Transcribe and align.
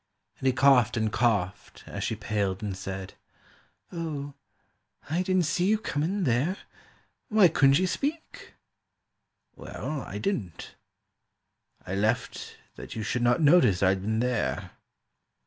And 0.39 0.47
he 0.47 0.51
coughed 0.51 0.97
and 0.97 1.13
coughed 1.13 1.83
as 1.85 2.03
she 2.03 2.15
paled 2.15 2.63
and 2.63 2.75
said, 2.75 3.13
"O, 3.91 4.33
I 5.11 5.21
didn't 5.21 5.43
see 5.45 5.67
you 5.67 5.77
come 5.77 6.01
in 6.01 6.23
there— 6.23 6.57
Why 7.29 7.47
couldn't 7.47 7.77
you 7.77 7.85
speak?"—"Well, 7.85 10.01
I 10.01 10.17
didn't. 10.17 10.73
I 11.85 11.93
left 11.93 12.57
That 12.77 12.95
you 12.95 13.03
should 13.03 13.21
not 13.21 13.41
notice 13.43 13.83
I'd 13.83 14.01
been 14.01 14.21
there. 14.21 14.71